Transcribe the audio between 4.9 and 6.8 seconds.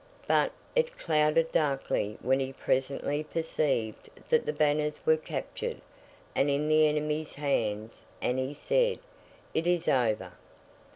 were captured, and in